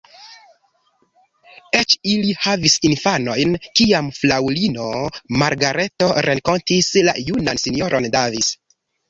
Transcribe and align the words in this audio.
Eĉ 1.79 1.93
ili 2.13 2.33
havis 2.45 2.77
infanojn, 2.89 3.53
kiam 3.81 4.09
fraŭlino 4.21 4.87
Margareto 5.43 6.09
renkontis 6.29 6.91
la 7.11 7.17
junan 7.31 7.63
S-ron 7.67 8.11
Davis. 8.19 8.53